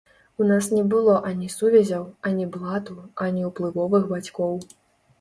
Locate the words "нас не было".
0.51-1.17